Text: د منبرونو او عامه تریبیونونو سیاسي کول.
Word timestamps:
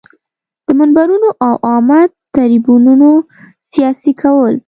د 0.65 0.67
منبرونو 0.79 1.29
او 1.45 1.53
عامه 1.67 2.01
تریبیونونو 2.35 3.09
سیاسي 3.73 4.13
کول. 4.21 4.53